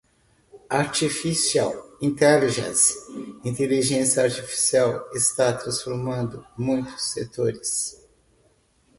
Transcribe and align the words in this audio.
Artificial 0.71 1.95
Intelligence 2.01 2.95
(Inteligência 3.45 4.23
Artificial) 4.23 5.07
está 5.13 5.53
transformando 5.53 6.43
muitos 6.57 7.11
setores. 7.13 8.01